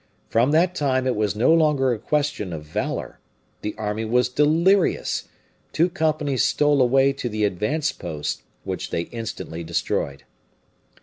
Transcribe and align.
From 0.29 0.49
that 0.49 0.73
time 0.73 1.05
it 1.05 1.15
was 1.15 1.35
no 1.35 1.53
longer 1.53 1.93
a 1.93 1.99
question 1.99 2.53
of 2.53 2.63
valor 2.63 3.19
the 3.61 3.75
army 3.77 4.03
was 4.03 4.29
delirious; 4.29 5.27
two 5.73 5.89
companies 5.91 6.43
stole 6.43 6.81
away 6.81 7.13
to 7.13 7.29
the 7.29 7.43
advanced 7.43 7.99
posts, 7.99 8.41
which 8.63 8.89
they 8.89 9.01
instantly 9.01 9.63
destroyed. 9.63 10.23